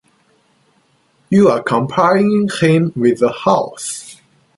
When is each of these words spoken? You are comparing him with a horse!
You 1.29 1.49
are 1.49 1.61
comparing 1.61 2.49
him 2.59 2.91
with 2.95 3.21
a 3.21 3.29
horse! 3.29 4.19